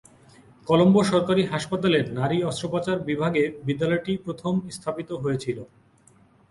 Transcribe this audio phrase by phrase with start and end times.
[0.67, 5.63] কলম্বো সরকারি হাসপাতালের নারী অস্ত্রোপচার বিভাগে বিদ্যালয়টি প্রথম স্থাপিত হয়েছিলো।